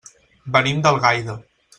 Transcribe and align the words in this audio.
Venim 0.55 0.79
d'Algaida. 0.87 1.37